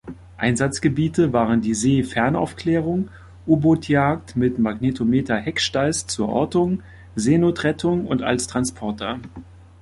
[0.37, 3.09] Einsatzgebiete waren die See-Fernaufklärung,
[3.45, 6.81] U-Boot-Jagd mit Magnetometer-Hecksteiß zur Ortung,
[7.15, 9.19] Seenotrettung und als Transporter.